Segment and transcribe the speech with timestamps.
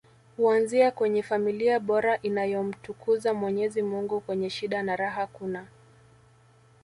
[0.37, 5.65] huanzia kwenye familia bora inayomtukuza mwenyezi mungu kwenye shida na raha kuna